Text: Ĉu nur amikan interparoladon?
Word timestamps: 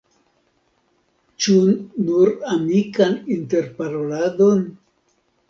Ĉu 1.45 1.57
nur 2.07 2.31
amikan 2.55 3.15
interparoladon? 3.37 4.67